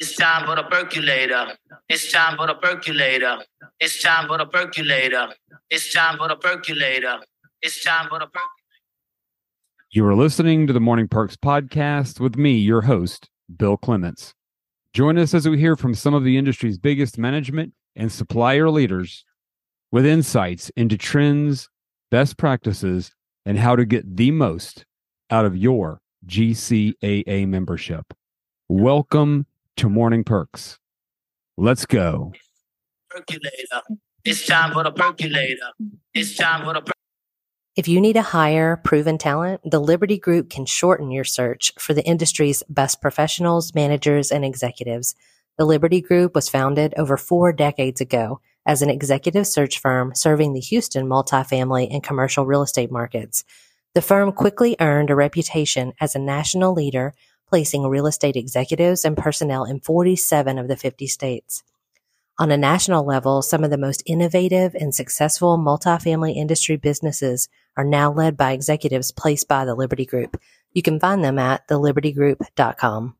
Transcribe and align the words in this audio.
It's 0.00 0.14
time 0.14 0.46
for 0.46 0.54
the 0.54 0.62
percolator. 0.62 1.56
It's 1.88 2.12
time 2.12 2.36
for 2.36 2.46
the 2.46 2.54
percolator. 2.54 3.38
It's 3.80 4.00
time 4.00 4.28
for 4.28 4.38
the 4.38 4.46
percolator. 4.46 5.30
It's 5.70 5.92
time 5.92 6.18
for 6.18 6.28
the 6.28 6.36
percolator. 6.36 7.16
It's 7.62 7.82
time 7.82 8.08
for 8.08 8.20
the 8.20 8.26
percolator. 8.26 8.52
You 9.90 10.06
are 10.06 10.14
listening 10.14 10.68
to 10.68 10.72
the 10.72 10.78
Morning 10.78 11.08
Perks 11.08 11.34
podcast 11.34 12.20
with 12.20 12.36
me, 12.36 12.52
your 12.58 12.82
host, 12.82 13.28
Bill 13.56 13.76
Clements. 13.76 14.34
Join 14.94 15.18
us 15.18 15.34
as 15.34 15.48
we 15.48 15.58
hear 15.58 15.74
from 15.74 15.94
some 15.94 16.14
of 16.14 16.22
the 16.22 16.38
industry's 16.38 16.78
biggest 16.78 17.18
management 17.18 17.72
and 17.96 18.12
supplier 18.12 18.70
leaders 18.70 19.24
with 19.90 20.06
insights 20.06 20.70
into 20.76 20.96
trends, 20.96 21.68
best 22.12 22.36
practices, 22.36 23.10
and 23.44 23.58
how 23.58 23.74
to 23.74 23.84
get 23.84 24.16
the 24.16 24.30
most 24.30 24.86
out 25.28 25.44
of 25.44 25.56
your 25.56 26.00
GCAA 26.24 27.48
membership. 27.48 28.14
Welcome 28.68 29.46
to 29.78 29.88
Morning 29.88 30.24
Perks. 30.24 30.78
Let's 31.56 31.86
go. 31.86 32.32
Percolator. 33.10 33.82
It's 34.24 34.44
time 34.44 34.72
for 34.72 34.82
the 34.82 34.90
percolator. 34.90 35.70
It's 36.14 36.36
time 36.36 36.64
for 36.64 36.74
the 36.74 36.82
per- 36.82 36.92
If 37.76 37.86
you 37.86 38.00
need 38.00 38.14
to 38.14 38.22
hire 38.22 38.76
proven 38.76 39.18
talent, 39.18 39.60
the 39.64 39.80
Liberty 39.80 40.18
Group 40.18 40.50
can 40.50 40.66
shorten 40.66 41.12
your 41.12 41.22
search 41.22 41.72
for 41.78 41.94
the 41.94 42.04
industry's 42.04 42.64
best 42.68 43.00
professionals, 43.00 43.72
managers, 43.72 44.32
and 44.32 44.44
executives. 44.44 45.14
The 45.58 45.64
Liberty 45.64 46.00
Group 46.00 46.34
was 46.34 46.48
founded 46.48 46.92
over 46.96 47.16
four 47.16 47.52
decades 47.52 48.00
ago 48.00 48.40
as 48.66 48.82
an 48.82 48.90
executive 48.90 49.46
search 49.46 49.78
firm 49.78 50.12
serving 50.14 50.54
the 50.54 50.60
Houston 50.60 51.06
multifamily 51.06 51.88
and 51.88 52.02
commercial 52.02 52.44
real 52.44 52.62
estate 52.62 52.90
markets. 52.90 53.44
The 53.94 54.02
firm 54.02 54.32
quickly 54.32 54.76
earned 54.80 55.10
a 55.10 55.14
reputation 55.14 55.92
as 56.00 56.14
a 56.14 56.20
national 56.20 56.74
leader, 56.74 57.14
placing 57.48 57.86
real 57.86 58.06
estate 58.06 58.36
executives 58.36 59.04
and 59.04 59.16
personnel 59.16 59.64
in 59.64 59.80
47 59.80 60.58
of 60.58 60.68
the 60.68 60.76
50 60.76 61.06
states. 61.06 61.62
On 62.38 62.52
a 62.52 62.56
national 62.56 63.04
level, 63.04 63.42
some 63.42 63.64
of 63.64 63.70
the 63.70 63.76
most 63.76 64.02
innovative 64.06 64.74
and 64.76 64.94
successful 64.94 65.58
multifamily 65.58 66.36
industry 66.36 66.76
businesses 66.76 67.48
are 67.76 67.84
now 67.84 68.12
led 68.12 68.36
by 68.36 68.52
executives 68.52 69.10
placed 69.10 69.48
by 69.48 69.64
the 69.64 69.74
Liberty 69.74 70.06
Group. 70.06 70.40
You 70.72 70.82
can 70.82 71.00
find 71.00 71.24
them 71.24 71.38
at 71.38 71.66
thelibertygroup.com. 71.66 73.16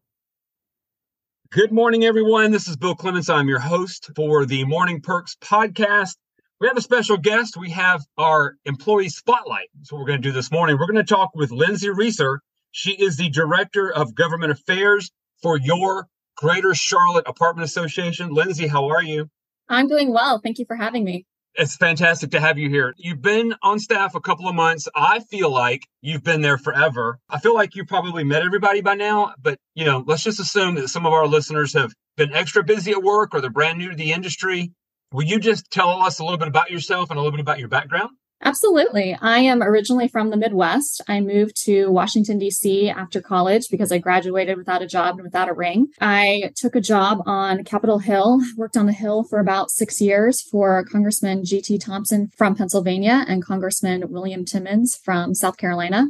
Good 1.50 1.72
morning, 1.72 2.04
everyone. 2.04 2.52
This 2.52 2.68
is 2.68 2.76
Bill 2.76 2.94
Clements. 2.94 3.28
I'm 3.28 3.48
your 3.48 3.58
host 3.58 4.10
for 4.14 4.44
the 4.44 4.64
Morning 4.66 5.00
Perks 5.00 5.36
podcast. 5.40 6.14
We 6.60 6.68
have 6.68 6.76
a 6.76 6.82
special 6.82 7.16
guest. 7.16 7.56
We 7.56 7.70
have 7.70 8.04
our 8.18 8.56
employee 8.66 9.08
spotlight. 9.08 9.68
That's 9.74 9.90
what 9.90 10.00
we're 10.00 10.08
going 10.08 10.20
to 10.20 10.28
do 10.28 10.32
this 10.32 10.52
morning. 10.52 10.76
We're 10.78 10.86
going 10.86 11.04
to 11.04 11.14
talk 11.14 11.30
with 11.34 11.50
Lindsay 11.50 11.88
Reusser. 11.88 12.38
She 12.80 12.92
is 12.92 13.16
the 13.16 13.28
Director 13.28 13.92
of 13.92 14.14
Government 14.14 14.52
Affairs 14.52 15.10
for 15.42 15.58
your 15.58 16.06
Greater 16.36 16.76
Charlotte 16.76 17.24
Apartment 17.26 17.64
Association. 17.64 18.32
Lindsay, 18.32 18.68
how 18.68 18.86
are 18.90 19.02
you? 19.02 19.28
I'm 19.68 19.88
doing 19.88 20.12
well. 20.12 20.38
Thank 20.40 20.60
you 20.60 20.64
for 20.64 20.76
having 20.76 21.02
me. 21.02 21.26
It's 21.56 21.74
fantastic 21.74 22.30
to 22.30 22.40
have 22.40 22.56
you 22.56 22.68
here. 22.68 22.94
You've 22.96 23.20
been 23.20 23.56
on 23.64 23.80
staff 23.80 24.14
a 24.14 24.20
couple 24.20 24.48
of 24.48 24.54
months. 24.54 24.86
I 24.94 25.18
feel 25.18 25.50
like 25.50 25.88
you've 26.02 26.22
been 26.22 26.40
there 26.40 26.56
forever. 26.56 27.18
I 27.28 27.40
feel 27.40 27.52
like 27.52 27.74
you 27.74 27.84
probably 27.84 28.22
met 28.22 28.44
everybody 28.44 28.80
by 28.80 28.94
now, 28.94 29.34
but 29.42 29.58
you 29.74 29.84
know, 29.84 30.04
let's 30.06 30.22
just 30.22 30.38
assume 30.38 30.76
that 30.76 30.86
some 30.86 31.04
of 31.04 31.12
our 31.12 31.26
listeners 31.26 31.72
have 31.72 31.92
been 32.16 32.32
extra 32.32 32.62
busy 32.62 32.92
at 32.92 33.02
work 33.02 33.34
or 33.34 33.40
they're 33.40 33.50
brand 33.50 33.78
new 33.78 33.90
to 33.90 33.96
the 33.96 34.12
industry. 34.12 34.70
Will 35.12 35.24
you 35.24 35.40
just 35.40 35.68
tell 35.72 35.90
us 35.90 36.20
a 36.20 36.22
little 36.22 36.38
bit 36.38 36.46
about 36.46 36.70
yourself 36.70 37.10
and 37.10 37.18
a 37.18 37.20
little 37.20 37.36
bit 37.36 37.40
about 37.40 37.58
your 37.58 37.66
background? 37.66 38.10
Absolutely. 38.42 39.16
I 39.20 39.40
am 39.40 39.62
originally 39.62 40.06
from 40.06 40.30
the 40.30 40.36
Midwest. 40.36 41.02
I 41.08 41.20
moved 41.20 41.56
to 41.64 41.88
Washington, 41.88 42.38
D.C. 42.38 42.88
after 42.88 43.20
college 43.20 43.66
because 43.68 43.90
I 43.90 43.98
graduated 43.98 44.56
without 44.56 44.82
a 44.82 44.86
job 44.86 45.16
and 45.16 45.24
without 45.24 45.48
a 45.48 45.52
ring. 45.52 45.88
I 46.00 46.52
took 46.54 46.76
a 46.76 46.80
job 46.80 47.18
on 47.26 47.64
Capitol 47.64 47.98
Hill, 47.98 48.40
worked 48.56 48.76
on 48.76 48.86
the 48.86 48.92
Hill 48.92 49.24
for 49.24 49.40
about 49.40 49.70
six 49.70 50.00
years 50.00 50.40
for 50.40 50.84
Congressman 50.84 51.44
G.T. 51.44 51.78
Thompson 51.78 52.28
from 52.36 52.54
Pennsylvania 52.54 53.24
and 53.26 53.44
Congressman 53.44 54.04
William 54.08 54.44
Timmons 54.44 54.96
from 54.96 55.34
South 55.34 55.56
Carolina. 55.56 56.06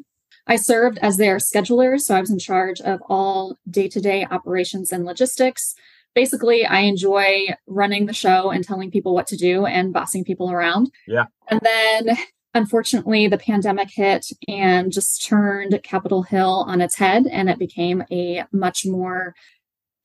I 0.47 0.56
served 0.56 0.98
as 0.98 1.19
their 1.19 1.36
scheduler, 1.36 2.00
so 2.00 2.14
I 2.14 2.20
was 2.20 2.30
in 2.30 2.38
charge 2.38 2.80
of 2.80 3.00
all 3.08 3.56
day 3.69 3.88
to 3.88 4.00
day 4.00 4.26
operations 4.30 4.92
and 4.92 5.04
logistics. 5.04 5.74
Basically, 6.18 6.66
I 6.66 6.80
enjoy 6.80 7.54
running 7.68 8.06
the 8.06 8.12
show 8.12 8.50
and 8.50 8.64
telling 8.64 8.90
people 8.90 9.14
what 9.14 9.28
to 9.28 9.36
do 9.36 9.66
and 9.66 9.92
bossing 9.92 10.24
people 10.24 10.50
around. 10.50 10.90
Yeah. 11.06 11.26
And 11.48 11.60
then 11.62 12.16
unfortunately, 12.54 13.28
the 13.28 13.38
pandemic 13.38 13.88
hit 13.88 14.26
and 14.48 14.90
just 14.90 15.24
turned 15.24 15.78
Capitol 15.84 16.24
Hill 16.24 16.64
on 16.66 16.80
its 16.80 16.96
head, 16.96 17.28
and 17.30 17.48
it 17.48 17.56
became 17.56 18.02
a 18.10 18.42
much 18.50 18.84
more 18.84 19.32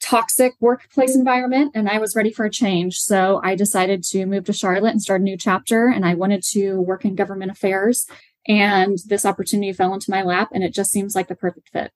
toxic 0.01 0.53
workplace 0.59 1.15
environment. 1.15 1.71
And 1.73 1.89
I 1.89 1.97
was 1.97 2.15
ready 2.15 2.31
for 2.31 2.45
a 2.45 2.51
change. 2.51 2.99
So 2.99 3.41
I 3.43 3.55
decided 3.55 4.03
to 4.11 4.27
move 4.27 4.43
to 4.43 4.53
Charlotte 4.53 4.91
and 4.91 5.01
start 5.01 5.21
a 5.21 5.23
new 5.23 5.35
chapter. 5.35 5.87
And 5.87 6.05
I 6.05 6.13
wanted 6.13 6.43
to 6.51 6.79
work 6.79 7.05
in 7.05 7.15
government 7.15 7.49
affairs. 7.49 8.05
And 8.47 8.99
this 9.07 9.25
opportunity 9.25 9.73
fell 9.73 9.95
into 9.95 10.11
my 10.11 10.21
lap, 10.21 10.49
and 10.53 10.63
it 10.63 10.75
just 10.75 10.91
seems 10.91 11.15
like 11.15 11.27
the 11.27 11.35
perfect 11.35 11.69
fit. 11.73 11.89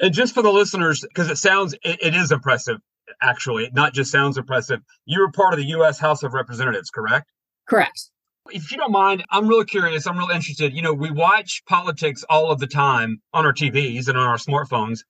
And 0.00 0.12
just 0.12 0.34
for 0.34 0.42
the 0.42 0.52
listeners, 0.52 1.00
because 1.00 1.30
it 1.30 1.38
sounds, 1.38 1.72
it, 1.82 1.98
it 2.02 2.14
is 2.14 2.30
impressive, 2.30 2.76
actually. 3.20 3.64
It 3.64 3.74
not 3.74 3.94
just 3.94 4.10
sounds 4.10 4.38
impressive. 4.38 4.80
You 5.06 5.20
were 5.20 5.30
part 5.30 5.54
of 5.54 5.58
the 5.58 5.66
U.S. 5.66 5.98
House 5.98 6.22
of 6.22 6.34
Representatives, 6.34 6.90
correct? 6.90 7.30
Correct. 7.68 8.10
If 8.50 8.70
you 8.70 8.76
don't 8.76 8.92
mind, 8.92 9.24
I'm 9.30 9.48
really 9.48 9.64
curious. 9.64 10.06
I'm 10.06 10.18
really 10.18 10.34
interested. 10.34 10.74
You 10.74 10.82
know, 10.82 10.92
we 10.92 11.10
watch 11.10 11.62
politics 11.66 12.24
all 12.28 12.50
of 12.50 12.60
the 12.60 12.66
time 12.66 13.20
on 13.32 13.46
our 13.46 13.54
TVs 13.54 14.08
and 14.08 14.18
on 14.18 14.26
our 14.26 14.36
smartphones. 14.36 15.00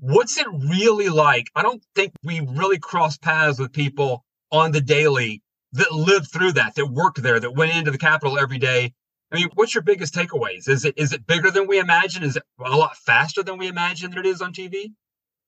What's 0.00 0.38
it 0.38 0.46
really 0.50 1.08
like? 1.08 1.48
I 1.54 1.62
don't 1.62 1.82
think 1.94 2.12
we 2.22 2.40
really 2.40 2.78
cross 2.78 3.18
paths 3.18 3.58
with 3.58 3.72
people 3.72 4.24
on 4.50 4.72
the 4.72 4.80
daily 4.80 5.42
that 5.72 5.92
lived 5.92 6.30
through 6.32 6.52
that, 6.52 6.76
that 6.76 6.86
worked 6.86 7.22
there, 7.22 7.38
that 7.38 7.54
went 7.54 7.76
into 7.76 7.90
the 7.90 7.98
Capitol 7.98 8.38
every 8.38 8.58
day. 8.58 8.94
I 9.30 9.36
mean, 9.36 9.48
what's 9.54 9.74
your 9.74 9.82
biggest 9.82 10.14
takeaways? 10.14 10.68
Is 10.68 10.86
it 10.86 10.94
is 10.96 11.12
it 11.12 11.26
bigger 11.26 11.50
than 11.50 11.66
we 11.66 11.78
imagine? 11.78 12.22
Is 12.22 12.36
it 12.36 12.42
a 12.58 12.76
lot 12.76 12.96
faster 12.96 13.42
than 13.42 13.58
we 13.58 13.68
imagine 13.68 14.10
that 14.10 14.20
it 14.20 14.26
is 14.26 14.40
on 14.40 14.54
TV? 14.54 14.92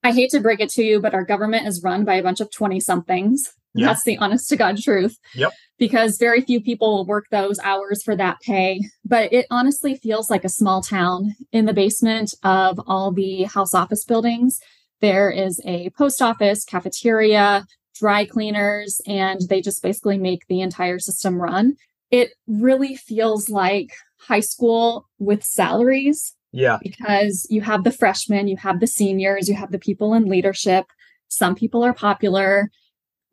I 0.02 0.12
hate 0.12 0.30
to 0.30 0.40
break 0.40 0.60
it 0.60 0.70
to 0.70 0.82
you, 0.82 1.00
but 1.00 1.14
our 1.14 1.24
government 1.24 1.66
is 1.66 1.82
run 1.82 2.04
by 2.04 2.14
a 2.14 2.22
bunch 2.22 2.40
of 2.40 2.50
20 2.50 2.80
somethings. 2.80 3.52
That's 3.74 4.02
the 4.02 4.18
honest 4.18 4.48
to 4.48 4.56
God 4.56 4.78
truth. 4.78 5.16
Yep. 5.34 5.52
Because 5.78 6.18
very 6.18 6.40
few 6.40 6.60
people 6.60 6.96
will 6.96 7.06
work 7.06 7.26
those 7.30 7.58
hours 7.60 8.02
for 8.02 8.16
that 8.16 8.40
pay. 8.40 8.80
But 9.04 9.32
it 9.32 9.46
honestly 9.50 9.94
feels 9.94 10.30
like 10.30 10.44
a 10.44 10.48
small 10.48 10.82
town. 10.82 11.36
In 11.52 11.66
the 11.66 11.72
basement 11.72 12.34
of 12.42 12.80
all 12.86 13.12
the 13.12 13.44
house 13.44 13.74
office 13.74 14.04
buildings, 14.04 14.58
there 15.00 15.30
is 15.30 15.60
a 15.64 15.90
post 15.90 16.20
office, 16.20 16.64
cafeteria, 16.64 17.64
dry 17.94 18.24
cleaners, 18.24 19.00
and 19.06 19.40
they 19.48 19.60
just 19.60 19.82
basically 19.82 20.18
make 20.18 20.46
the 20.48 20.60
entire 20.60 20.98
system 20.98 21.40
run. 21.40 21.76
It 22.10 22.32
really 22.46 22.96
feels 22.96 23.48
like 23.48 23.92
high 24.18 24.40
school 24.40 25.08
with 25.18 25.44
salaries 25.44 26.34
Yeah. 26.52 26.78
because 26.82 27.46
you 27.48 27.60
have 27.60 27.84
the 27.84 27.92
freshmen, 27.92 28.48
you 28.48 28.56
have 28.56 28.80
the 28.80 28.86
seniors, 28.86 29.48
you 29.48 29.54
have 29.54 29.70
the 29.70 29.78
people 29.78 30.14
in 30.14 30.24
leadership. 30.24 30.86
Some 31.28 31.54
people 31.54 31.84
are 31.84 31.94
popular. 31.94 32.70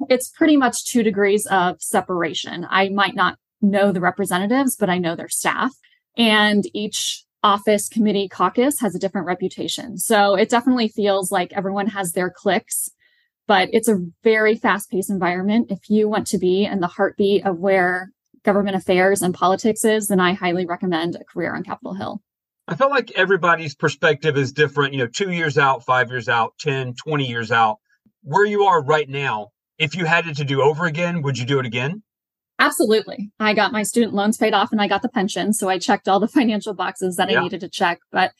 It's 0.09 0.29
pretty 0.29 0.57
much 0.57 0.85
two 0.85 1.01
degrees 1.01 1.47
of 1.47 1.81
separation. 1.81 2.67
I 2.69 2.89
might 2.89 3.15
not 3.15 3.37
know 3.61 3.91
the 3.91 4.01
representatives, 4.01 4.75
but 4.75 4.89
I 4.89 4.99
know 4.99 5.15
their 5.15 5.29
staff. 5.29 5.71
And 6.15 6.63
each 6.73 7.23
office, 7.43 7.87
committee, 7.87 8.27
caucus 8.27 8.79
has 8.79 8.95
a 8.95 8.99
different 8.99 9.27
reputation. 9.27 9.97
So 9.97 10.35
it 10.35 10.49
definitely 10.49 10.87
feels 10.87 11.31
like 11.31 11.53
everyone 11.53 11.87
has 11.87 12.11
their 12.11 12.29
cliques, 12.29 12.89
but 13.47 13.69
it's 13.71 13.87
a 13.87 14.03
very 14.23 14.55
fast 14.55 14.89
paced 14.91 15.09
environment. 15.09 15.71
If 15.71 15.89
you 15.89 16.09
want 16.09 16.27
to 16.27 16.37
be 16.37 16.65
in 16.65 16.79
the 16.79 16.87
heartbeat 16.87 17.45
of 17.45 17.59
where 17.59 18.11
government 18.43 18.75
affairs 18.75 19.21
and 19.21 19.33
politics 19.33 19.83
is, 19.83 20.07
then 20.07 20.19
I 20.19 20.33
highly 20.33 20.65
recommend 20.65 21.15
a 21.15 21.23
career 21.23 21.55
on 21.55 21.63
Capitol 21.63 21.93
Hill. 21.93 22.21
I 22.67 22.75
feel 22.75 22.89
like 22.89 23.11
everybody's 23.11 23.75
perspective 23.75 24.35
is 24.37 24.51
different, 24.51 24.93
you 24.93 24.99
know, 24.99 25.07
two 25.07 25.31
years 25.31 25.57
out, 25.57 25.85
five 25.85 26.09
years 26.09 26.27
out, 26.27 26.53
10, 26.59 26.95
20 26.95 27.25
years 27.25 27.51
out. 27.51 27.77
Where 28.23 28.45
you 28.45 28.63
are 28.63 28.83
right 28.83 29.07
now, 29.07 29.49
if 29.77 29.95
you 29.95 30.05
had 30.05 30.27
it 30.27 30.35
to 30.37 30.43
do 30.43 30.61
over 30.61 30.85
again, 30.85 31.21
would 31.21 31.37
you 31.37 31.45
do 31.45 31.59
it 31.59 31.65
again? 31.65 32.03
Absolutely. 32.59 33.31
I 33.39 33.53
got 33.53 33.71
my 33.71 33.83
student 33.83 34.13
loans 34.13 34.35
paid 34.35 34.53
off 34.53 34.71
and 34.71 34.81
I 34.81 34.87
got 34.87 35.01
the 35.01 35.09
pension. 35.09 35.53
So 35.53 35.69
I 35.69 35.79
checked 35.79 36.09
all 36.09 36.19
the 36.19 36.27
financial 36.39 36.73
boxes 36.73 37.15
that 37.15 37.29
Yeah. 37.29 37.39
I 37.39 37.43
needed 37.43 37.61
to 37.61 37.69
check. 37.69 37.99
But 38.11 38.31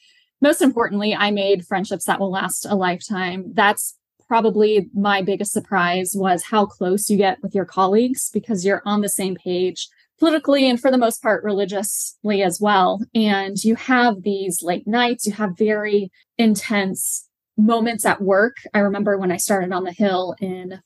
most 0.42 0.60
importantly, 0.60 1.14
I 1.14 1.30
made 1.30 1.64
friendships 1.64 2.04
that 2.04 2.20
will 2.20 2.30
last 2.30 2.66
a 2.66 2.74
lifetime. 2.74 3.52
That's 3.54 3.96
probably 4.26 4.90
my 4.92 5.22
biggest 5.22 5.52
surprise 5.52 6.12
was 6.14 6.44
how 6.50 6.66
close 6.66 7.08
you 7.08 7.16
get 7.16 7.38
with 7.42 7.54
your 7.54 7.64
colleagues 7.64 8.28
because 8.30 8.64
you're 8.64 8.82
on 8.84 9.00
the 9.00 9.08
same 9.08 9.36
page 9.36 9.88
politically 10.18 10.68
and 10.68 10.80
for 10.80 10.90
the 10.90 10.98
most 10.98 11.22
part 11.22 11.44
religiously 11.44 12.42
as 12.42 12.60
well. 12.60 13.00
And 13.14 13.62
you 13.62 13.76
have 13.76 14.22
these 14.22 14.62
late 14.62 14.86
nights, 14.86 15.26
you 15.26 15.32
have 15.32 15.56
very 15.56 16.10
intense 16.36 17.28
moments 17.56 18.06
at 18.06 18.22
work. 18.22 18.56
I 18.72 18.78
remember 18.80 19.16
when 19.18 19.32
I 19.32 19.36
started 19.36 19.72
on 19.72 19.84
the 19.84 19.92
Hill 19.92 20.34
in 20.40 20.80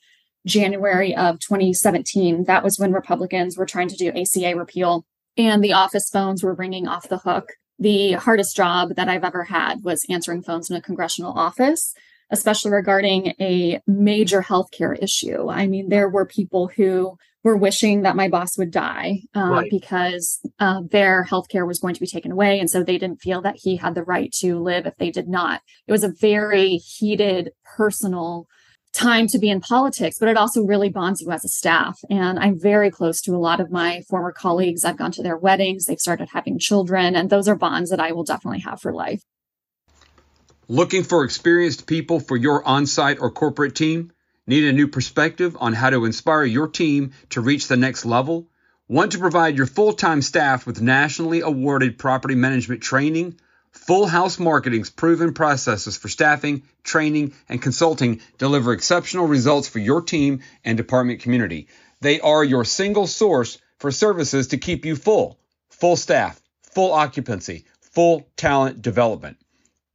January 0.46 1.14
of 1.14 1.38
2017. 1.38 2.44
That 2.44 2.64
was 2.64 2.78
when 2.78 2.92
Republicans 2.92 3.56
were 3.56 3.66
trying 3.66 3.88
to 3.88 3.96
do 3.96 4.10
ACA 4.10 4.56
repeal 4.56 5.06
and 5.36 5.62
the 5.62 5.72
office 5.72 6.08
phones 6.10 6.42
were 6.42 6.54
ringing 6.54 6.88
off 6.88 7.08
the 7.08 7.18
hook. 7.18 7.52
The 7.78 8.12
hardest 8.12 8.56
job 8.56 8.96
that 8.96 9.08
I've 9.08 9.24
ever 9.24 9.44
had 9.44 9.82
was 9.82 10.04
answering 10.08 10.42
phones 10.42 10.70
in 10.70 10.76
a 10.76 10.82
congressional 10.82 11.32
office, 11.32 11.94
especially 12.30 12.70
regarding 12.70 13.34
a 13.40 13.80
major 13.86 14.42
healthcare 14.42 15.00
issue. 15.02 15.50
I 15.50 15.66
mean, 15.66 15.88
there 15.88 16.08
were 16.08 16.26
people 16.26 16.68
who 16.68 17.16
were 17.44 17.56
wishing 17.56 18.02
that 18.02 18.16
my 18.16 18.28
boss 18.28 18.56
would 18.56 18.70
die 18.70 19.20
uh, 19.34 19.40
right. 19.40 19.70
because 19.70 20.40
uh, 20.60 20.80
their 20.90 21.24
healthcare 21.24 21.66
was 21.66 21.80
going 21.80 21.94
to 21.94 22.00
be 22.00 22.06
taken 22.06 22.30
away. 22.30 22.60
And 22.60 22.70
so 22.70 22.82
they 22.82 22.98
didn't 22.98 23.20
feel 23.20 23.40
that 23.42 23.56
he 23.60 23.76
had 23.76 23.94
the 23.94 24.04
right 24.04 24.30
to 24.40 24.60
live 24.60 24.86
if 24.86 24.96
they 24.96 25.10
did 25.10 25.28
not. 25.28 25.60
It 25.86 25.92
was 25.92 26.04
a 26.04 26.12
very 26.20 26.76
heated, 26.76 27.50
personal 27.76 28.46
time 28.92 29.26
to 29.26 29.38
be 29.38 29.48
in 29.48 29.60
politics, 29.60 30.18
but 30.20 30.28
it 30.28 30.36
also 30.36 30.62
really 30.62 30.90
bonds 30.90 31.20
you 31.20 31.30
as 31.30 31.44
a 31.44 31.48
staff. 31.48 31.98
And 32.10 32.38
I'm 32.38 32.60
very 32.60 32.90
close 32.90 33.20
to 33.22 33.34
a 33.34 33.38
lot 33.38 33.60
of 33.60 33.70
my 33.70 34.02
former 34.08 34.32
colleagues. 34.32 34.84
I've 34.84 34.98
gone 34.98 35.12
to 35.12 35.22
their 35.22 35.36
weddings, 35.36 35.86
they've 35.86 35.98
started 35.98 36.28
having 36.32 36.58
children, 36.58 37.16
and 37.16 37.30
those 37.30 37.48
are 37.48 37.56
bonds 37.56 37.90
that 37.90 38.00
I 38.00 38.12
will 38.12 38.24
definitely 38.24 38.60
have 38.60 38.80
for 38.80 38.92
life. 38.92 39.22
Looking 40.68 41.02
for 41.02 41.24
experienced 41.24 41.86
people 41.86 42.20
for 42.20 42.36
your 42.36 42.64
on 42.66 42.86
site 42.86 43.18
or 43.20 43.30
corporate 43.30 43.74
team? 43.74 44.12
Need 44.44 44.64
a 44.64 44.72
new 44.72 44.88
perspective 44.88 45.56
on 45.60 45.72
how 45.72 45.90
to 45.90 46.04
inspire 46.04 46.44
your 46.44 46.66
team 46.66 47.12
to 47.30 47.40
reach 47.40 47.68
the 47.68 47.76
next 47.76 48.04
level? 48.04 48.48
Want 48.88 49.12
to 49.12 49.18
provide 49.18 49.56
your 49.56 49.66
full 49.66 49.92
time 49.92 50.20
staff 50.20 50.66
with 50.66 50.82
nationally 50.82 51.42
awarded 51.42 51.96
property 51.96 52.34
management 52.34 52.82
training? 52.82 53.38
Full 53.70 54.06
House 54.06 54.40
Marketing's 54.40 54.90
proven 54.90 55.32
processes 55.32 55.96
for 55.96 56.08
staffing, 56.08 56.64
training, 56.82 57.34
and 57.48 57.62
consulting 57.62 58.20
deliver 58.36 58.72
exceptional 58.72 59.28
results 59.28 59.68
for 59.68 59.78
your 59.78 60.02
team 60.02 60.40
and 60.64 60.76
department 60.76 61.20
community. 61.20 61.68
They 62.00 62.18
are 62.18 62.42
your 62.42 62.64
single 62.64 63.06
source 63.06 63.58
for 63.78 63.92
services 63.92 64.48
to 64.48 64.58
keep 64.58 64.84
you 64.84 64.96
full, 64.96 65.38
full 65.70 65.94
staff, 65.94 66.42
full 66.64 66.92
occupancy, 66.92 67.64
full 67.80 68.28
talent 68.36 68.82
development. 68.82 69.36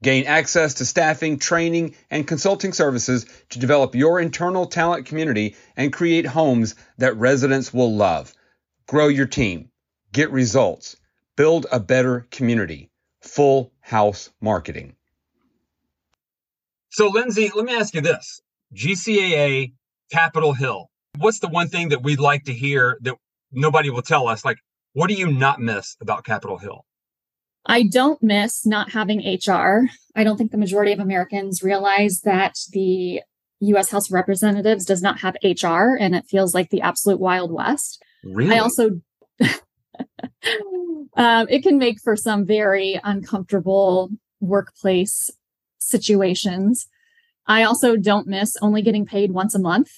Gain 0.03 0.25
access 0.25 0.75
to 0.75 0.85
staffing, 0.85 1.39
training, 1.39 1.95
and 2.11 2.27
consulting 2.27 2.71
services 2.71 3.25
to 3.49 3.59
develop 3.59 3.95
your 3.95 4.19
internal 4.19 4.67
talent 4.67 5.07
community 5.07 5.55
and 5.75 5.91
create 5.91 6.25
homes 6.25 6.75
that 6.99 7.17
residents 7.17 7.73
will 7.73 7.95
love. 7.95 8.33
Grow 8.87 9.07
your 9.07 9.25
team, 9.25 9.69
get 10.11 10.31
results, 10.31 10.97
build 11.35 11.65
a 11.71 11.79
better 11.79 12.27
community 12.29 12.91
full 13.21 13.71
house 13.81 14.29
marketing. 14.39 14.95
So, 16.89 17.07
Lindsay, 17.07 17.51
let 17.55 17.65
me 17.65 17.75
ask 17.75 17.93
you 17.93 18.01
this 18.01 18.41
GCAA 18.75 19.73
Capitol 20.11 20.53
Hill. 20.53 20.89
What's 21.17 21.39
the 21.39 21.47
one 21.47 21.67
thing 21.67 21.89
that 21.89 22.03
we'd 22.03 22.19
like 22.19 22.45
to 22.45 22.53
hear 22.53 22.97
that 23.01 23.15
nobody 23.51 23.89
will 23.89 24.01
tell 24.03 24.27
us? 24.27 24.45
Like, 24.45 24.57
what 24.93 25.07
do 25.07 25.15
you 25.15 25.31
not 25.31 25.59
miss 25.59 25.95
about 26.01 26.23
Capitol 26.23 26.57
Hill? 26.57 26.85
I 27.67 27.83
don't 27.83 28.23
miss 28.23 28.65
not 28.65 28.91
having 28.91 29.19
HR. 29.19 29.89
I 30.15 30.23
don't 30.23 30.37
think 30.37 30.51
the 30.51 30.57
majority 30.57 30.93
of 30.93 30.99
Americans 30.99 31.61
realize 31.61 32.21
that 32.23 32.55
the 32.71 33.21
US 33.59 33.91
House 33.91 34.07
of 34.07 34.13
Representatives 34.13 34.85
does 34.85 35.01
not 35.01 35.19
have 35.19 35.35
HR 35.43 35.95
and 35.99 36.15
it 36.15 36.25
feels 36.27 36.53
like 36.53 36.69
the 36.69 36.81
absolute 36.81 37.19
Wild 37.19 37.51
West. 37.51 38.01
Really? 38.23 38.55
I 38.55 38.59
also 38.59 39.01
um, 41.15 41.47
it 41.49 41.61
can 41.63 41.77
make 41.77 41.99
for 41.99 42.15
some 42.15 42.45
very 42.45 42.99
uncomfortable 43.03 44.09
workplace 44.39 45.29
situations. 45.79 46.87
I 47.45 47.63
also 47.63 47.95
don't 47.95 48.27
miss 48.27 48.55
only 48.61 48.81
getting 48.81 49.05
paid 49.05 49.31
once 49.31 49.55
a 49.55 49.59
month. 49.59 49.91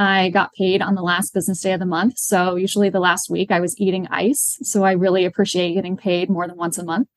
I 0.00 0.30
got 0.30 0.54
paid 0.54 0.80
on 0.80 0.94
the 0.94 1.02
last 1.02 1.34
business 1.34 1.60
day 1.60 1.74
of 1.74 1.78
the 1.78 1.84
month. 1.84 2.14
So 2.16 2.56
usually 2.56 2.88
the 2.88 3.00
last 3.00 3.28
week 3.28 3.50
I 3.50 3.60
was 3.60 3.78
eating 3.78 4.08
ice. 4.10 4.58
So 4.62 4.82
I 4.82 4.92
really 4.92 5.26
appreciate 5.26 5.74
getting 5.74 5.98
paid 5.98 6.30
more 6.30 6.48
than 6.48 6.56
once 6.56 6.78
a 6.78 6.84
month. 6.84 7.08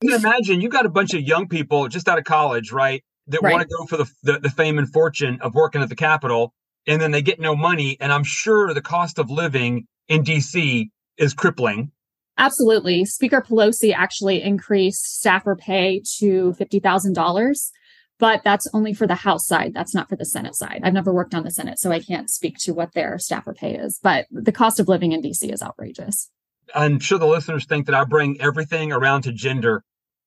You 0.00 0.10
can 0.10 0.20
imagine 0.20 0.60
you 0.60 0.68
got 0.68 0.86
a 0.86 0.90
bunch 0.90 1.12
of 1.12 1.22
young 1.22 1.48
people 1.48 1.88
just 1.88 2.06
out 2.06 2.18
of 2.18 2.24
college, 2.24 2.70
right? 2.70 3.02
That 3.26 3.42
right. 3.42 3.52
want 3.52 3.68
to 3.68 3.76
go 3.76 3.84
for 3.84 3.96
the, 3.96 4.10
the, 4.22 4.38
the 4.38 4.48
fame 4.48 4.78
and 4.78 4.88
fortune 4.88 5.38
of 5.40 5.56
working 5.56 5.82
at 5.82 5.88
the 5.88 5.96
Capitol, 5.96 6.54
and 6.86 7.02
then 7.02 7.10
they 7.10 7.20
get 7.20 7.40
no 7.40 7.56
money. 7.56 7.96
And 8.00 8.12
I'm 8.12 8.24
sure 8.24 8.72
the 8.74 8.80
cost 8.80 9.18
of 9.18 9.28
living 9.28 9.88
in 10.06 10.22
DC 10.22 10.88
is 11.18 11.34
crippling. 11.34 11.90
Absolutely. 12.38 13.04
Speaker 13.06 13.42
Pelosi 13.42 13.92
actually 13.92 14.40
increased 14.40 15.18
staffer 15.18 15.56
pay 15.56 16.00
to 16.18 16.54
$50,000, 16.58 17.70
but 18.20 18.44
that's 18.44 18.68
only 18.72 18.92
for 18.92 19.06
the 19.06 19.16
House 19.16 19.46
side. 19.46 19.72
That's 19.74 19.94
not 19.94 20.08
for 20.08 20.14
the 20.14 20.24
Senate 20.24 20.54
side. 20.54 20.82
I've 20.84 20.92
never 20.92 21.12
worked 21.12 21.34
on 21.34 21.42
the 21.42 21.50
Senate, 21.50 21.78
so 21.78 21.90
I 21.90 22.00
can't 22.00 22.30
speak 22.30 22.58
to 22.58 22.72
what 22.72 22.92
their 22.92 23.18
staffer 23.18 23.54
pay 23.54 23.74
is, 23.74 23.98
but 24.00 24.26
the 24.30 24.52
cost 24.52 24.78
of 24.78 24.88
living 24.88 25.12
in 25.12 25.22
DC 25.22 25.52
is 25.52 25.62
outrageous. 25.62 26.30
I'm 26.74 27.00
sure 27.00 27.18
the 27.18 27.26
listeners 27.26 27.64
think 27.64 27.86
that 27.86 27.94
I 27.94 28.04
bring 28.04 28.40
everything 28.40 28.92
around 28.92 29.22
to 29.22 29.32
gender, 29.32 29.82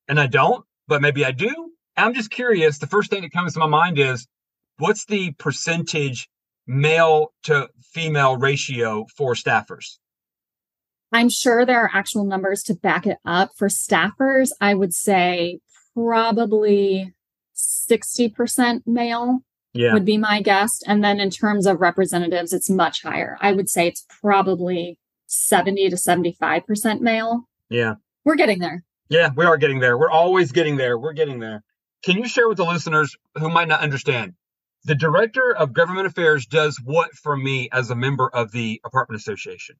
and 0.07 0.19
I 0.19 0.27
don't, 0.27 0.65
but 0.87 1.01
maybe 1.01 1.23
I 1.23 1.31
do. 1.31 1.71
I'm 1.95 2.13
just 2.13 2.31
curious. 2.31 2.79
The 2.79 2.87
first 2.87 3.09
thing 3.11 3.21
that 3.21 3.31
comes 3.31 3.53
to 3.53 3.59
my 3.59 3.67
mind 3.67 3.99
is 3.99 4.27
what's 4.79 5.05
the 5.05 5.31
percentage 5.33 6.27
male 6.65 7.31
to 7.43 7.69
female 7.81 8.37
ratio 8.37 9.05
for 9.15 9.35
staffers? 9.35 9.99
I'm 11.11 11.29
sure 11.29 11.63
there 11.63 11.81
are 11.81 11.91
actual 11.93 12.25
numbers 12.25 12.63
to 12.63 12.73
back 12.73 13.05
it 13.05 13.17
up. 13.23 13.51
For 13.55 13.67
staffers, 13.67 14.49
I 14.59 14.73
would 14.73 14.95
say 14.95 15.59
probably 15.93 17.13
60% 17.55 18.81
male 18.85 19.39
yeah. 19.73 19.93
would 19.93 20.05
be 20.05 20.17
my 20.17 20.41
guess. 20.41 20.81
And 20.87 21.03
then 21.03 21.19
in 21.19 21.29
terms 21.29 21.65
of 21.65 21.81
representatives, 21.81 22.53
it's 22.53 22.69
much 22.69 23.03
higher. 23.03 23.37
I 23.41 23.51
would 23.51 23.69
say 23.69 23.87
it's 23.87 24.05
probably 24.21 24.97
70 25.27 25.89
to 25.89 25.95
75% 25.95 27.01
male. 27.01 27.47
Yeah. 27.69 27.95
We're 28.25 28.35
getting 28.35 28.59
there. 28.59 28.83
Yeah, 29.09 29.29
we 29.35 29.45
are 29.45 29.57
getting 29.57 29.79
there. 29.79 29.97
We're 29.97 30.11
always 30.11 30.51
getting 30.51 30.77
there. 30.77 30.97
We're 30.97 31.13
getting 31.13 31.39
there. 31.39 31.63
Can 32.03 32.17
you 32.17 32.27
share 32.27 32.47
with 32.47 32.57
the 32.57 32.65
listeners 32.65 33.15
who 33.35 33.49
might 33.49 33.67
not 33.67 33.81
understand? 33.81 34.33
The 34.85 34.95
director 34.95 35.55
of 35.55 35.71
government 35.71 36.07
affairs 36.07 36.45
does 36.45 36.79
what 36.83 37.13
for 37.13 37.37
me 37.37 37.69
as 37.71 37.89
a 37.89 37.95
member 37.95 38.29
of 38.29 38.51
the 38.51 38.81
apartment 38.83 39.21
association? 39.21 39.77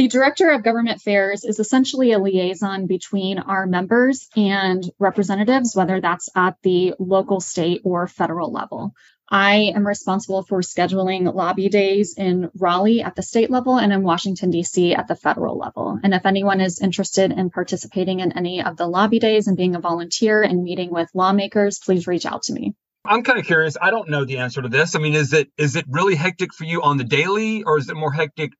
The 0.00 0.08
Director 0.08 0.48
of 0.48 0.62
Government 0.62 0.96
Affairs 0.96 1.44
is 1.44 1.58
essentially 1.58 2.12
a 2.12 2.18
liaison 2.18 2.86
between 2.86 3.38
our 3.38 3.66
members 3.66 4.30
and 4.34 4.82
representatives, 4.98 5.76
whether 5.76 6.00
that's 6.00 6.30
at 6.34 6.56
the 6.62 6.94
local, 6.98 7.38
state, 7.38 7.82
or 7.84 8.06
federal 8.06 8.50
level. 8.50 8.94
I 9.28 9.72
am 9.76 9.86
responsible 9.86 10.42
for 10.42 10.62
scheduling 10.62 11.30
lobby 11.34 11.68
days 11.68 12.14
in 12.16 12.50
Raleigh 12.58 13.02
at 13.02 13.14
the 13.14 13.22
state 13.22 13.50
level 13.50 13.76
and 13.76 13.92
in 13.92 14.02
Washington, 14.02 14.48
D.C. 14.48 14.94
at 14.94 15.06
the 15.06 15.16
federal 15.16 15.58
level. 15.58 15.98
And 16.02 16.14
if 16.14 16.24
anyone 16.24 16.62
is 16.62 16.80
interested 16.80 17.30
in 17.30 17.50
participating 17.50 18.20
in 18.20 18.32
any 18.32 18.62
of 18.62 18.78
the 18.78 18.86
lobby 18.86 19.18
days 19.18 19.48
and 19.48 19.56
being 19.58 19.76
a 19.76 19.80
volunteer 19.80 20.40
and 20.40 20.64
meeting 20.64 20.90
with 20.90 21.10
lawmakers, 21.12 21.78
please 21.78 22.06
reach 22.06 22.24
out 22.24 22.44
to 22.44 22.54
me. 22.54 22.74
I'm 23.04 23.22
kind 23.22 23.38
of 23.38 23.44
curious. 23.44 23.76
I 23.78 23.90
don't 23.90 24.08
know 24.08 24.24
the 24.24 24.38
answer 24.38 24.62
to 24.62 24.68
this. 24.70 24.94
I 24.94 24.98
mean, 24.98 25.14
is 25.14 25.34
it 25.34 25.50
is 25.58 25.76
it 25.76 25.84
really 25.90 26.14
hectic 26.14 26.54
for 26.54 26.64
you 26.64 26.80
on 26.80 26.96
the 26.96 27.04
daily 27.04 27.64
or 27.64 27.76
is 27.76 27.90
it 27.90 27.96
more 27.96 28.12
hectic 28.12 28.52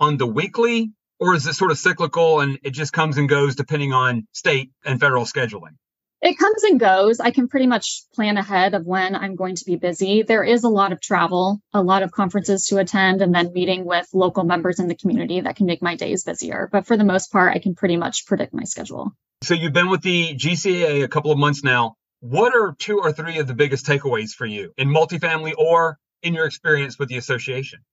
on 0.00 0.16
the 0.16 0.26
weekly, 0.26 0.92
or 1.20 1.34
is 1.34 1.46
it 1.46 1.54
sort 1.54 1.70
of 1.70 1.78
cyclical 1.78 2.40
and 2.40 2.58
it 2.62 2.70
just 2.70 2.92
comes 2.92 3.18
and 3.18 3.28
goes 3.28 3.56
depending 3.56 3.92
on 3.92 4.26
state 4.32 4.70
and 4.84 5.00
federal 5.00 5.24
scheduling? 5.24 5.76
It 6.20 6.36
comes 6.36 6.64
and 6.64 6.80
goes. 6.80 7.20
I 7.20 7.30
can 7.30 7.46
pretty 7.46 7.68
much 7.68 8.02
plan 8.12 8.38
ahead 8.38 8.74
of 8.74 8.84
when 8.84 9.14
I'm 9.14 9.36
going 9.36 9.54
to 9.54 9.64
be 9.64 9.76
busy. 9.76 10.22
There 10.22 10.42
is 10.42 10.64
a 10.64 10.68
lot 10.68 10.90
of 10.92 11.00
travel, 11.00 11.60
a 11.72 11.80
lot 11.80 12.02
of 12.02 12.10
conferences 12.10 12.66
to 12.66 12.78
attend, 12.78 13.22
and 13.22 13.32
then 13.32 13.52
meeting 13.52 13.84
with 13.84 14.08
local 14.12 14.42
members 14.42 14.80
in 14.80 14.88
the 14.88 14.96
community 14.96 15.40
that 15.40 15.54
can 15.54 15.66
make 15.66 15.80
my 15.80 15.94
days 15.94 16.24
busier. 16.24 16.68
But 16.72 16.86
for 16.86 16.96
the 16.96 17.04
most 17.04 17.30
part, 17.30 17.54
I 17.54 17.60
can 17.60 17.76
pretty 17.76 17.96
much 17.96 18.26
predict 18.26 18.52
my 18.52 18.64
schedule. 18.64 19.12
So 19.44 19.54
you've 19.54 19.72
been 19.72 19.90
with 19.90 20.02
the 20.02 20.34
GCAA 20.34 21.04
a 21.04 21.08
couple 21.08 21.30
of 21.30 21.38
months 21.38 21.62
now. 21.62 21.94
What 22.18 22.52
are 22.52 22.74
two 22.76 22.98
or 22.98 23.12
three 23.12 23.38
of 23.38 23.46
the 23.46 23.54
biggest 23.54 23.86
takeaways 23.86 24.30
for 24.30 24.44
you 24.44 24.72
in 24.76 24.88
multifamily 24.88 25.52
or 25.56 25.98
in 26.24 26.34
your 26.34 26.46
experience 26.46 26.98
with 26.98 27.08
the 27.08 27.16
association? 27.16 27.84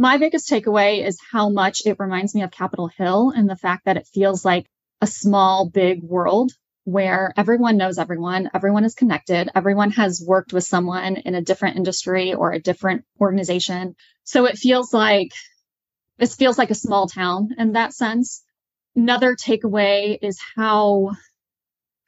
My 0.00 0.16
biggest 0.18 0.48
takeaway 0.48 1.04
is 1.04 1.18
how 1.32 1.48
much 1.48 1.82
it 1.84 1.98
reminds 1.98 2.32
me 2.32 2.42
of 2.42 2.52
Capitol 2.52 2.86
Hill 2.86 3.32
and 3.34 3.50
the 3.50 3.56
fact 3.56 3.86
that 3.86 3.96
it 3.96 4.06
feels 4.06 4.44
like 4.44 4.70
a 5.00 5.08
small, 5.08 5.68
big 5.68 6.04
world 6.04 6.52
where 6.84 7.34
everyone 7.36 7.76
knows 7.76 7.98
everyone, 7.98 8.48
everyone 8.54 8.84
is 8.84 8.94
connected, 8.94 9.50
everyone 9.56 9.90
has 9.90 10.24
worked 10.24 10.52
with 10.52 10.62
someone 10.62 11.16
in 11.16 11.34
a 11.34 11.42
different 11.42 11.76
industry 11.76 12.32
or 12.32 12.52
a 12.52 12.60
different 12.60 13.04
organization. 13.20 13.96
So 14.22 14.44
it 14.44 14.56
feels 14.56 14.94
like 14.94 15.32
this 16.16 16.36
feels 16.36 16.58
like 16.58 16.70
a 16.70 16.76
small 16.76 17.08
town 17.08 17.50
in 17.58 17.72
that 17.72 17.92
sense. 17.92 18.44
Another 18.94 19.34
takeaway 19.34 20.16
is 20.22 20.38
how 20.54 21.16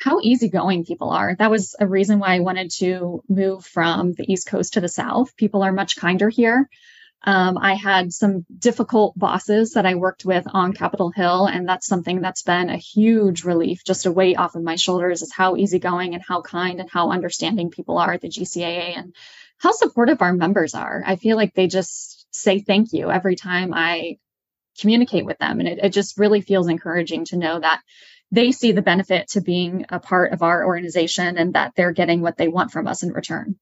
how 0.01 0.21
easygoing 0.23 0.85
people 0.85 1.11
are. 1.11 1.35
That 1.35 1.51
was 1.51 1.75
a 1.79 1.89
reason 1.89 2.21
why 2.21 2.37
I 2.37 2.41
wanted 2.41 2.71
to 2.79 3.23
move 3.29 3.67
from 3.67 4.13
the 4.13 4.33
East 4.33 4.47
Coast 4.47 4.75
to 4.75 4.81
the 4.81 4.89
South. 4.89 5.37
People 5.37 5.63
are 5.63 5.73
much 5.73 5.97
kinder 5.97 6.29
here. 6.29 6.71
Um, 7.23 7.59
I 7.59 7.75
had 7.75 8.13
some 8.13 8.47
difficult 8.57 9.19
bosses 9.19 9.73
that 9.73 9.85
I 9.85 9.95
worked 9.95 10.25
with 10.25 10.47
on 10.51 10.73
Capitol 10.73 11.11
Hill, 11.11 11.47
and 11.47 11.69
that's 11.69 11.87
something 11.87 12.23
that's 12.23 12.43
been 12.43 12.71
a 12.71 12.79
huge 12.79 13.45
relief, 13.45 13.85
just 13.85 14.07
a 14.07 14.13
weight 14.13 14.39
off 14.39 14.55
of 14.55 14.63
my 14.63 14.77
shoulders 14.77 15.21
is 15.21 15.33
how 15.33 15.57
easygoing 15.57 16.15
and 16.15 16.23
how 16.27 16.41
kind 16.41 16.81
and 16.81 16.91
how 16.91 17.11
understanding 17.11 17.71
people 17.71 17.99
are 17.99 18.15
at 18.15 18.23
the 18.23 18.29
GCAA 18.29 18.97
and 18.97 19.15
how 19.59 19.73
supportive 19.73 20.23
our 20.23 20.33
members 20.33 20.75
are. 20.75 21.03
I 21.05 21.17
feel 21.17 21.37
like 21.37 21.53
they 21.53 21.67
just 21.67 22.27
say 22.35 22.61
thank 22.61 22.95
you 22.95 23.11
every 23.11 23.37
time 23.37 23.75
I 23.75 24.19
communicate 24.79 25.27
with 25.27 25.39
them. 25.39 25.61
And 25.61 25.69
it, 25.69 25.79
it 25.83 25.93
just 25.93 26.19
really 26.19 26.41
feels 26.41 26.69
encouraging 26.69 27.27
to 27.27 27.37
know 27.37 27.61
that 27.61 27.83
they 28.33 28.53
see 28.53 28.73
the 28.73 28.83
benefit 28.83 29.29
to 29.29 29.43
being 29.43 29.87
a 29.91 29.99
part 29.99 30.33
of 30.33 30.43
our 30.43 30.65
organization 30.65 31.37
and 31.37 31.55
that 31.55 31.73
they're 31.77 31.93
getting 31.93 32.23
what 32.23 32.39
they 32.39 32.49
want 32.49 32.71
from 32.71 32.87
us 32.87 33.03
in 33.03 33.13
return. 33.13 33.57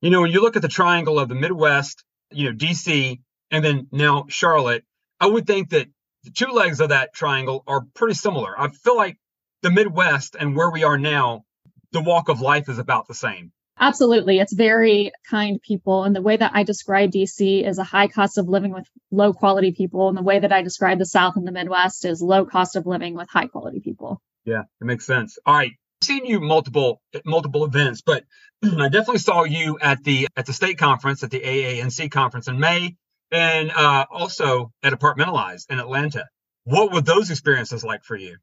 You 0.00 0.10
know, 0.10 0.20
when 0.20 0.30
you 0.30 0.40
look 0.40 0.56
at 0.56 0.62
the 0.62 0.68
triangle 0.68 1.18
of 1.18 1.28
the 1.28 1.34
Midwest, 1.34 2.04
you 2.30 2.50
know, 2.50 2.56
DC, 2.56 3.20
and 3.50 3.64
then 3.64 3.88
now 3.92 4.26
Charlotte, 4.28 4.84
I 5.20 5.26
would 5.26 5.46
think 5.46 5.70
that 5.70 5.88
the 6.24 6.30
two 6.30 6.52
legs 6.52 6.80
of 6.80 6.90
that 6.90 7.14
triangle 7.14 7.62
are 7.66 7.84
pretty 7.94 8.14
similar. 8.14 8.58
I 8.58 8.68
feel 8.68 8.96
like 8.96 9.16
the 9.62 9.70
Midwest 9.70 10.36
and 10.38 10.54
where 10.54 10.70
we 10.70 10.84
are 10.84 10.98
now, 10.98 11.44
the 11.92 12.02
walk 12.02 12.28
of 12.28 12.40
life 12.40 12.68
is 12.68 12.78
about 12.78 13.08
the 13.08 13.14
same. 13.14 13.52
Absolutely. 13.80 14.38
It's 14.38 14.52
very 14.52 15.12
kind 15.30 15.60
people. 15.62 16.02
And 16.04 16.14
the 16.14 16.22
way 16.22 16.36
that 16.36 16.52
I 16.54 16.64
describe 16.64 17.12
DC 17.12 17.64
is 17.64 17.78
a 17.78 17.84
high 17.84 18.08
cost 18.08 18.36
of 18.36 18.48
living 18.48 18.72
with 18.72 18.88
low 19.10 19.32
quality 19.32 19.72
people. 19.72 20.08
And 20.08 20.18
the 20.18 20.22
way 20.22 20.40
that 20.40 20.52
I 20.52 20.62
describe 20.62 20.98
the 20.98 21.06
South 21.06 21.36
and 21.36 21.46
the 21.46 21.52
Midwest 21.52 22.04
is 22.04 22.20
low 22.20 22.44
cost 22.44 22.74
of 22.74 22.86
living 22.86 23.14
with 23.14 23.28
high 23.30 23.46
quality 23.46 23.80
people. 23.80 24.20
Yeah, 24.44 24.62
it 24.80 24.84
makes 24.84 25.06
sense. 25.06 25.38
All 25.46 25.54
right. 25.54 25.72
I've 26.08 26.16
seen 26.16 26.24
you 26.24 26.40
multiple 26.40 27.02
multiple 27.26 27.66
events, 27.66 28.00
but 28.00 28.24
I 28.64 28.88
definitely 28.88 29.18
saw 29.18 29.44
you 29.44 29.78
at 29.78 30.02
the 30.04 30.26
at 30.38 30.46
the 30.46 30.54
state 30.54 30.78
conference 30.78 31.22
at 31.22 31.30
the 31.30 31.40
AANC 31.40 32.10
conference 32.10 32.48
in 32.48 32.58
May 32.58 32.96
and 33.30 33.70
uh, 33.70 34.06
also 34.10 34.72
at 34.82 34.94
Apartmentalize 34.94 35.66
in 35.68 35.78
Atlanta. 35.78 36.24
What 36.64 36.92
were 36.92 37.02
those 37.02 37.30
experiences 37.30 37.84
like 37.84 38.04
for 38.04 38.16
you? 38.16 38.38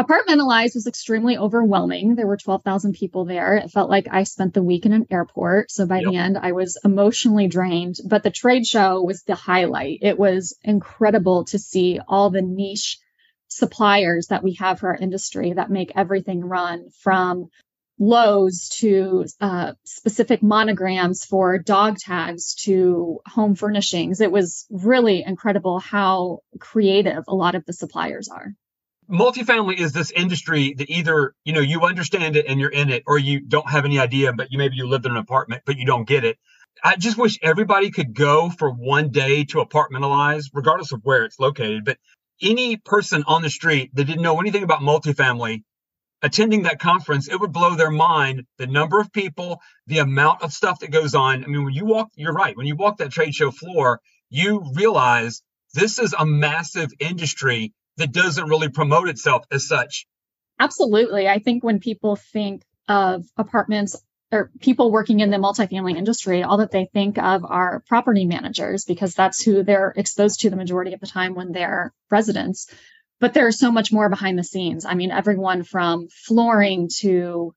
Apartmentalize 0.00 0.76
was 0.76 0.86
extremely 0.86 1.36
overwhelming. 1.36 2.14
There 2.14 2.28
were 2.28 2.36
12,000 2.36 2.94
people 2.94 3.24
there. 3.24 3.56
It 3.56 3.72
felt 3.72 3.90
like 3.90 4.06
I 4.08 4.22
spent 4.22 4.54
the 4.54 4.62
week 4.62 4.86
in 4.86 4.92
an 4.92 5.06
airport. 5.10 5.72
So 5.72 5.86
by 5.86 5.98
yep. 5.98 6.10
the 6.10 6.16
end, 6.16 6.38
I 6.38 6.52
was 6.52 6.78
emotionally 6.84 7.48
drained. 7.48 7.96
But 8.04 8.22
the 8.22 8.30
trade 8.30 8.66
show 8.66 9.02
was 9.02 9.22
the 9.22 9.34
highlight. 9.34 9.98
It 10.02 10.16
was 10.16 10.56
incredible 10.62 11.44
to 11.46 11.58
see 11.58 11.98
all 12.06 12.30
the 12.30 12.42
niche 12.42 12.98
suppliers 13.54 14.26
that 14.28 14.42
we 14.42 14.54
have 14.54 14.80
for 14.80 14.88
our 14.88 14.96
industry 14.96 15.52
that 15.52 15.70
make 15.70 15.92
everything 15.94 16.44
run 16.44 16.90
from 17.00 17.48
Lowe's 17.98 18.68
to 18.80 19.24
uh, 19.40 19.74
specific 19.84 20.42
monograms 20.42 21.24
for 21.24 21.58
dog 21.58 21.96
tags 21.98 22.54
to 22.64 23.20
home 23.24 23.54
furnishings. 23.54 24.20
It 24.20 24.32
was 24.32 24.66
really 24.70 25.22
incredible 25.24 25.78
how 25.78 26.40
creative 26.58 27.24
a 27.28 27.34
lot 27.34 27.54
of 27.54 27.64
the 27.64 27.72
suppliers 27.72 28.28
are 28.28 28.54
multifamily 29.10 29.78
is 29.78 29.92
this 29.92 30.10
industry 30.10 30.74
that 30.74 30.88
either 30.88 31.34
you 31.44 31.52
know 31.52 31.60
you 31.60 31.82
understand 31.82 32.36
it 32.36 32.46
and 32.48 32.58
you're 32.58 32.70
in 32.70 32.88
it 32.88 33.02
or 33.06 33.18
you 33.18 33.38
don't 33.38 33.68
have 33.68 33.84
any 33.84 33.98
idea 33.98 34.32
but 34.32 34.50
you 34.50 34.56
maybe 34.56 34.76
you 34.76 34.86
lived 34.86 35.04
in 35.04 35.12
an 35.12 35.18
apartment 35.18 35.62
but 35.66 35.76
you 35.76 35.84
don't 35.84 36.08
get 36.08 36.24
it 36.24 36.38
i 36.82 36.96
just 36.96 37.18
wish 37.18 37.38
everybody 37.42 37.90
could 37.90 38.14
go 38.14 38.48
for 38.48 38.70
one 38.70 39.10
day 39.10 39.44
to 39.44 39.58
apartmentalize 39.58 40.44
regardless 40.54 40.90
of 40.92 41.00
where 41.02 41.24
it's 41.26 41.38
located 41.38 41.84
but 41.84 41.98
any 42.42 42.76
person 42.76 43.24
on 43.26 43.42
the 43.42 43.50
street 43.50 43.90
that 43.94 44.04
didn't 44.04 44.22
know 44.22 44.40
anything 44.40 44.62
about 44.62 44.80
multifamily 44.80 45.62
attending 46.22 46.62
that 46.62 46.78
conference 46.78 47.28
it 47.28 47.38
would 47.38 47.52
blow 47.52 47.74
their 47.74 47.90
mind 47.90 48.44
the 48.58 48.66
number 48.66 49.00
of 49.00 49.12
people 49.12 49.60
the 49.86 49.98
amount 49.98 50.42
of 50.42 50.52
stuff 50.52 50.80
that 50.80 50.90
goes 50.90 51.14
on 51.14 51.44
i 51.44 51.46
mean 51.46 51.64
when 51.64 51.74
you 51.74 51.84
walk 51.84 52.08
you're 52.16 52.32
right 52.32 52.56
when 52.56 52.66
you 52.66 52.76
walk 52.76 52.96
that 52.98 53.10
trade 53.10 53.34
show 53.34 53.50
floor 53.50 54.00
you 54.30 54.64
realize 54.74 55.42
this 55.74 55.98
is 55.98 56.14
a 56.16 56.24
massive 56.24 56.90
industry 56.98 57.72
that 57.96 58.12
doesn't 58.12 58.48
really 58.48 58.68
promote 58.68 59.08
itself 59.08 59.44
as 59.50 59.66
such. 59.66 60.06
Absolutely. 60.58 61.28
I 61.28 61.38
think 61.38 61.62
when 61.62 61.80
people 61.80 62.16
think 62.16 62.62
of 62.88 63.24
apartments 63.36 64.02
or 64.34 64.50
people 64.60 64.90
working 64.90 65.20
in 65.20 65.30
the 65.30 65.36
multifamily 65.36 65.96
industry, 65.96 66.42
all 66.42 66.58
that 66.58 66.70
they 66.70 66.88
think 66.92 67.18
of 67.18 67.44
are 67.44 67.82
property 67.86 68.26
managers 68.26 68.84
because 68.84 69.14
that's 69.14 69.42
who 69.42 69.62
they're 69.62 69.94
exposed 69.96 70.40
to 70.40 70.50
the 70.50 70.56
majority 70.56 70.92
of 70.92 71.00
the 71.00 71.06
time 71.06 71.34
when 71.34 71.52
they're 71.52 71.92
residents. 72.10 72.68
But 73.20 73.32
there's 73.32 73.58
so 73.58 73.70
much 73.70 73.92
more 73.92 74.08
behind 74.08 74.38
the 74.38 74.44
scenes. 74.44 74.84
I 74.84 74.94
mean, 74.94 75.10
everyone 75.10 75.62
from 75.62 76.08
flooring 76.08 76.90
to 76.98 77.54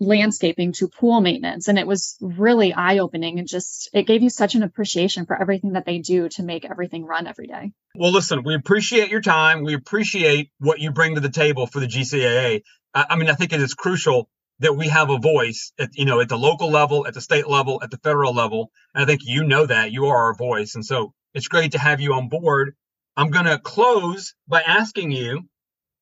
landscaping 0.00 0.72
to 0.72 0.88
pool 0.88 1.20
maintenance. 1.20 1.68
And 1.68 1.78
it 1.78 1.86
was 1.86 2.16
really 2.20 2.72
eye 2.72 2.98
opening 2.98 3.38
and 3.38 3.46
just, 3.46 3.90
it 3.92 4.06
gave 4.06 4.22
you 4.22 4.30
such 4.30 4.54
an 4.54 4.62
appreciation 4.62 5.26
for 5.26 5.40
everything 5.40 5.72
that 5.72 5.84
they 5.84 5.98
do 5.98 6.28
to 6.30 6.42
make 6.42 6.64
everything 6.64 7.04
run 7.04 7.26
every 7.26 7.46
day. 7.46 7.72
Well, 7.94 8.10
listen, 8.10 8.42
we 8.42 8.54
appreciate 8.54 9.10
your 9.10 9.20
time. 9.20 9.62
We 9.62 9.74
appreciate 9.74 10.50
what 10.58 10.80
you 10.80 10.90
bring 10.90 11.16
to 11.16 11.20
the 11.20 11.30
table 11.30 11.66
for 11.66 11.80
the 11.80 11.86
GCAA. 11.86 12.62
I 12.94 13.16
mean, 13.16 13.28
I 13.28 13.34
think 13.34 13.52
it 13.52 13.60
is 13.60 13.74
crucial 13.74 14.28
that 14.60 14.76
we 14.76 14.88
have 14.88 15.10
a 15.10 15.18
voice 15.18 15.72
at, 15.78 15.90
you 15.94 16.04
know, 16.04 16.20
at 16.20 16.28
the 16.28 16.38
local 16.38 16.70
level, 16.70 17.06
at 17.06 17.14
the 17.14 17.20
state 17.20 17.48
level, 17.48 17.80
at 17.82 17.90
the 17.90 17.98
federal 17.98 18.34
level. 18.34 18.70
And 18.94 19.02
I 19.02 19.06
think 19.06 19.20
you 19.24 19.44
know 19.44 19.66
that 19.66 19.90
you 19.92 20.06
are 20.06 20.26
our 20.26 20.34
voice. 20.34 20.74
And 20.74 20.84
so 20.84 21.12
it's 21.34 21.48
great 21.48 21.72
to 21.72 21.78
have 21.78 22.00
you 22.00 22.14
on 22.14 22.28
board. 22.28 22.74
I'm 23.16 23.30
going 23.30 23.46
to 23.46 23.58
close 23.58 24.34
by 24.46 24.62
asking 24.62 25.12
you, 25.12 25.42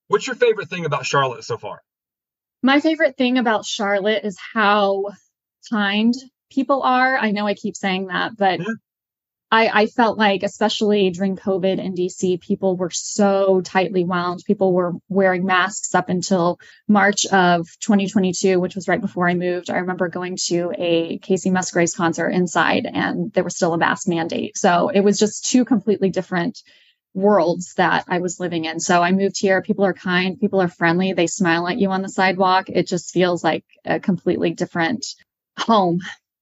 what's 0.09 0.27
your 0.27 0.37
favorite 0.37 0.69
thing 0.69 0.85
about 0.85 1.07
Charlotte 1.07 1.45
so 1.45 1.57
far? 1.57 1.81
My 2.62 2.81
favorite 2.81 3.17
thing 3.17 3.38
about 3.38 3.65
Charlotte 3.65 4.25
is 4.25 4.37
how 4.53 5.07
kind 5.71 6.15
people 6.50 6.83
are. 6.83 7.17
I 7.17 7.31
know 7.31 7.47
I 7.47 7.55
keep 7.55 7.77
saying 7.77 8.09
that, 8.09 8.37
but 8.37 8.59
yeah. 8.59 8.67
I, 9.50 9.69
I 9.83 9.87
felt 9.87 10.19
like, 10.19 10.43
especially 10.43 11.09
during 11.11 11.37
COVID 11.37 11.78
in 11.78 11.95
DC, 11.95 12.40
people 12.40 12.76
were 12.76 12.90
so 12.90 13.62
tightly 13.62 14.05
wound. 14.05 14.43
People 14.47 14.75
were 14.75 14.93
wearing 15.09 15.47
masks 15.47 15.95
up 15.95 16.11
until 16.11 16.61
March 16.87 17.25
of 17.26 17.67
2022, 17.81 18.61
which 18.61 18.75
was 18.75 18.88
right 18.88 19.00
before 19.00 19.26
I 19.26 19.35
moved. 19.35 19.71
I 19.71 19.78
remember 19.78 20.09
going 20.09 20.37
to 20.49 20.73
a 20.76 21.19
Kacey 21.21 21.50
Musgraves 21.50 21.95
concert 21.95 22.28
inside 22.28 22.87
and 22.87 23.33
there 23.33 23.45
was 23.45 23.57
still 23.57 23.73
a 23.73 23.78
mask 23.78 24.07
mandate. 24.07 24.59
So 24.59 24.90
it 24.90 25.00
was 25.00 25.19
just 25.19 25.47
two 25.47 25.64
completely 25.64 26.11
different 26.11 26.62
worlds 27.14 27.73
that 27.78 28.05
I 28.07 28.19
was 28.19 28.38
living 28.38 28.67
in. 28.67 28.81
So 28.81 29.02
I 29.02 29.12
moved 29.12 29.40
here. 29.40 29.62
People 29.62 29.87
are 29.87 29.95
kind, 29.95 30.38
people 30.38 30.61
are 30.61 30.69
friendly, 30.69 31.14
they 31.14 31.26
smile 31.26 31.67
at 31.69 31.78
you 31.78 31.90
on 31.90 32.02
the 32.02 32.09
sidewalk. 32.11 32.69
It 32.69 32.87
just 32.87 33.12
feels 33.12 33.43
like 33.43 33.64
a 33.87 33.99
completely 33.99 34.52
different 34.52 35.07
home. 35.59 36.00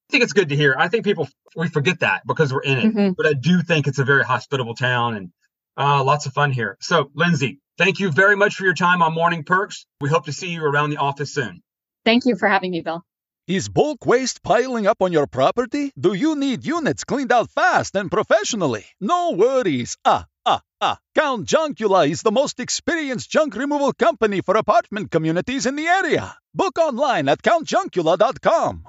I 0.09 0.13
think 0.13 0.23
it's 0.25 0.33
good 0.33 0.51
to 0.51 0.57
hear. 0.57 0.77
I 0.79 0.89
think 0.89 1.05
people 1.05 1.29
we 1.57 1.69
forget 1.69 2.01
that 2.01 2.27
because 2.27 2.53
we're 2.53 2.63
in 2.63 2.79
it, 2.79 2.85
mm-hmm. 2.85 3.13
but 3.17 3.27
I 3.27 3.33
do 3.33 3.63
think 3.63 3.89
it's 3.89 3.99
a 3.99 4.05
very 4.05 4.23
hospitable 4.23 4.75
town 4.75 5.17
and 5.17 5.31
uh, 5.77 6.05
lots 6.05 6.27
of 6.27 6.33
fun 6.33 6.53
here. 6.53 6.77
So, 6.81 7.11
Lindsay, 7.15 7.59
thank 7.77 7.99
you 7.99 8.11
very 8.11 8.37
much 8.37 8.55
for 8.55 8.65
your 8.65 8.75
time 8.75 9.03
on 9.03 9.15
Morning 9.15 9.43
Perks. 9.43 9.85
We 10.01 10.09
hope 10.09 10.27
to 10.27 10.33
see 10.33 10.51
you 10.51 10.65
around 10.65 10.91
the 10.91 10.99
office 10.99 11.35
soon. 11.35 11.63
Thank 12.05 12.25
you 12.25 12.37
for 12.37 12.49
having 12.49 12.71
me, 12.71 12.83
Bill. 12.83 13.03
Is 13.49 13.69
bulk 13.69 14.07
waste 14.07 14.43
piling 14.43 14.87
up 14.87 15.03
on 15.03 15.13
your 15.13 15.27
property? 15.27 15.93
Do 15.99 16.15
you 16.15 16.37
need 16.37 16.67
units 16.67 17.05
cleaned 17.05 17.33
out 17.33 17.51
fast 17.51 17.95
and 17.97 18.11
professionally? 18.11 18.85
No 19.01 19.33
worries. 19.33 19.97
Ah, 20.05 20.27
ah, 20.45 20.63
ah. 20.81 20.99
Count 21.15 21.47
Junkula 21.47 22.09
is 22.09 22.23
the 22.23 22.33
most 22.33 22.59
experienced 22.59 23.31
junk 23.31 23.55
removal 23.55 23.93
company 23.93 24.41
for 24.41 24.57
apartment 24.57 25.11
communities 25.11 25.67
in 25.67 25.77
the 25.77 25.87
area. 25.87 26.37
Book 26.55 26.79
online 26.79 27.29
at 27.29 27.43
countjunkula.com. 27.43 28.85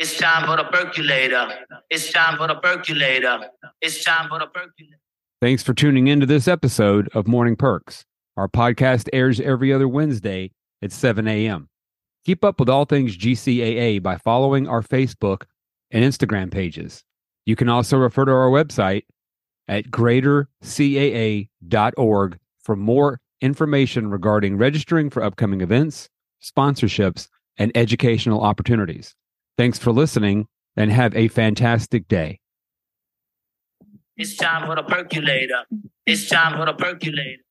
It's 0.00 0.16
time 0.16 0.46
for 0.46 0.56
the 0.56 0.64
percolator. 0.64 1.46
It's 1.90 2.10
time 2.10 2.38
for 2.38 2.48
the 2.48 2.54
percolator. 2.54 3.50
It's 3.82 4.02
time 4.02 4.30
for 4.30 4.38
the 4.38 4.46
percolator. 4.46 4.96
Thanks 5.42 5.62
for 5.62 5.74
tuning 5.74 6.06
in 6.06 6.20
to 6.20 6.26
this 6.26 6.48
episode 6.48 7.10
of 7.12 7.28
Morning 7.28 7.54
Perks. 7.54 8.06
Our 8.34 8.48
podcast 8.48 9.10
airs 9.12 9.40
every 9.40 9.74
other 9.74 9.86
Wednesday 9.86 10.52
at 10.80 10.90
7 10.90 11.28
a.m. 11.28 11.68
Keep 12.24 12.46
up 12.46 12.58
with 12.58 12.70
all 12.70 12.86
things 12.86 13.14
GCAA 13.14 14.02
by 14.02 14.16
following 14.16 14.66
our 14.66 14.80
Facebook 14.80 15.42
and 15.90 16.02
Instagram 16.02 16.50
pages. 16.50 17.04
You 17.44 17.54
can 17.54 17.68
also 17.68 17.98
refer 17.98 18.24
to 18.24 18.32
our 18.32 18.48
website 18.48 19.02
at 19.68 19.90
greatercaa.org 19.90 22.38
for 22.62 22.74
more 22.74 23.20
information 23.42 24.08
regarding 24.08 24.56
registering 24.56 25.10
for 25.10 25.22
upcoming 25.22 25.60
events, 25.60 26.08
sponsorships, 26.42 27.28
and 27.58 27.70
educational 27.74 28.40
opportunities. 28.40 29.14
Thanks 29.60 29.78
for 29.78 29.92
listening 29.92 30.46
and 30.74 30.90
have 30.90 31.14
a 31.14 31.28
fantastic 31.28 32.08
day. 32.08 32.40
It's 34.16 34.34
time 34.34 34.66
for 34.66 34.74
the 34.74 34.82
percolator. 34.82 35.64
It's 36.06 36.30
time 36.30 36.58
for 36.58 36.64
the 36.64 36.72
percolator. 36.72 37.42